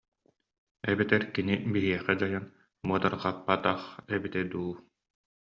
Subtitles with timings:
[0.91, 2.45] Эбэтэр кини биһиэхэ дьайан
[2.87, 3.81] муодарҕаппатах
[4.15, 4.71] эбитэ дуу